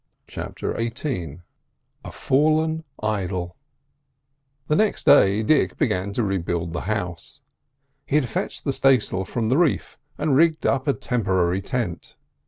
[0.25, 1.41] CHAPTER XVIII
[2.03, 3.55] A FALLEN IDOL
[4.67, 7.41] The next day Dick began to rebuild the house.
[8.07, 12.15] He had fetched the stay sail from the reef and rigged up a temporary tent.